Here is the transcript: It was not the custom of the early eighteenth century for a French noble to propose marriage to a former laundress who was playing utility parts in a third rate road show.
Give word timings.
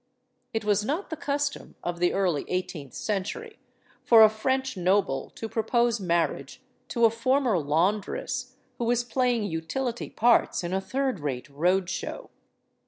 It 0.51 0.65
was 0.65 0.83
not 0.83 1.11
the 1.11 1.15
custom 1.15 1.75
of 1.83 1.99
the 1.99 2.11
early 2.11 2.43
eighteenth 2.47 2.95
century 2.95 3.59
for 4.03 4.23
a 4.23 4.29
French 4.31 4.75
noble 4.75 5.29
to 5.35 5.47
propose 5.47 5.99
marriage 5.99 6.59
to 6.87 7.05
a 7.05 7.11
former 7.11 7.59
laundress 7.59 8.55
who 8.79 8.85
was 8.85 9.03
playing 9.03 9.43
utility 9.43 10.09
parts 10.09 10.63
in 10.63 10.73
a 10.73 10.81
third 10.81 11.19
rate 11.19 11.47
road 11.49 11.87
show. 11.87 12.31